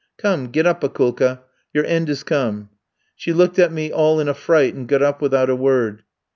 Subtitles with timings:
[0.17, 1.41] "'Come, get up, Akoulka;
[1.73, 2.69] your end is come.'
[3.15, 6.01] "She looked at me all in a fright, and got up without a word.